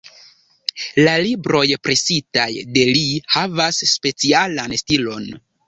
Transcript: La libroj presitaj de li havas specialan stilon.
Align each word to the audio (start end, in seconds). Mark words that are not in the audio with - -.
La 1.07 1.11
libroj 1.25 1.61
presitaj 1.89 2.47
de 2.79 2.87
li 2.95 3.05
havas 3.37 3.85
specialan 3.93 4.77
stilon. 4.85 5.33